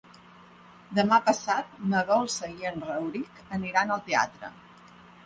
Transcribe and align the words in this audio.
Demà 0.99 1.19
passat 1.27 1.75
na 1.91 2.01
Dolça 2.11 2.49
i 2.63 2.71
en 2.71 2.81
Rauric 2.87 3.39
aniran 3.59 3.95
al 3.97 4.03
teatre. 4.09 4.51